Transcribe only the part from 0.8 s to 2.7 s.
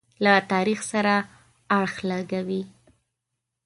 سره اړخ لګوي.